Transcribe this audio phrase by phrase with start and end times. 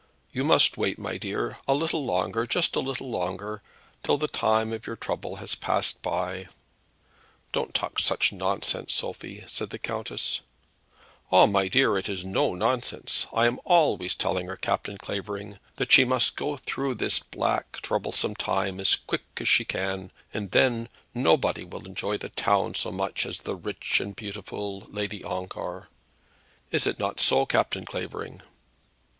[0.31, 3.61] "You must wait, my dear, a little longer, just a little longer,
[4.01, 6.47] till the time of your trouble has passed by."
[7.51, 10.39] "Don't talk such nonsense, Sophie," said the countess.
[11.31, 13.27] "Ah, my dear, it is no nonsense.
[13.31, 18.33] I am always telling her, Captain Clavering, that she must go through this black, troublesome
[18.33, 23.23] time as quick as she can; and then nobody will enjoy the town so much
[23.23, 25.89] as de rich and beautiful Lady Ongar.
[26.71, 28.41] Is it not so, Captain Clavering?"